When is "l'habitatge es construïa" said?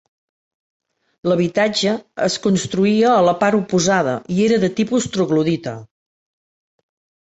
1.31-3.13